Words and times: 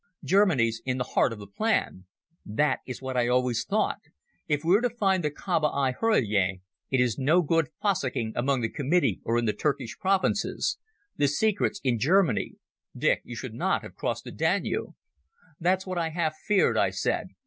"Germany's 0.23 0.81
in 0.83 0.97
the 0.97 1.03
heart 1.13 1.31
of 1.31 1.37
the 1.37 1.45
plan. 1.45 2.05
That 2.43 2.79
is 2.87 3.03
what 3.03 3.15
I 3.15 3.27
always 3.27 3.63
thought. 3.63 3.99
If 4.47 4.63
we're 4.63 4.81
to 4.81 4.89
find 4.89 5.23
the 5.23 5.29
Kaába 5.29 5.71
i 5.75 5.91
hurriyeh 5.93 6.61
it 6.89 6.99
is 6.99 7.19
no 7.19 7.43
good 7.43 7.67
fossicking 7.79 8.33
among 8.35 8.61
the 8.61 8.69
Committee 8.69 9.21
or 9.23 9.37
in 9.37 9.45
the 9.45 9.53
Turkish 9.53 9.95
provinces. 9.99 10.79
The 11.17 11.27
secret's 11.27 11.79
in 11.83 11.99
Germany. 11.99 12.55
Dick, 12.97 13.21
you 13.25 13.35
should 13.35 13.53
not 13.53 13.83
have 13.83 13.93
crossed 13.93 14.23
the 14.23 14.31
Danube." 14.31 14.95
"That's 15.59 15.85
what 15.85 15.99
I 15.99 16.09
half 16.09 16.35
feared," 16.47 16.77
I 16.79 16.89
said. 16.89 17.27